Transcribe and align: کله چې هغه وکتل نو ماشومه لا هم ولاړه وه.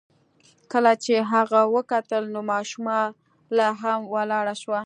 کله 0.71 0.91
چې 1.03 1.13
هغه 1.33 1.61
وکتل 1.75 2.23
نو 2.33 2.41
ماشومه 2.51 2.97
لا 3.57 3.69
هم 3.81 3.99
ولاړه 4.13 4.55
وه. 4.69 4.79